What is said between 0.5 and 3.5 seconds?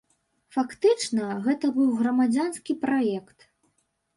Фактычна, гэта быў грамадзянскі праект.